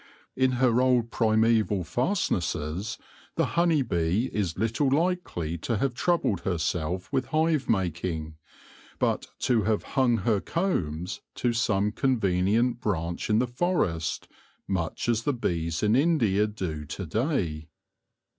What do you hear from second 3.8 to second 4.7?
bee is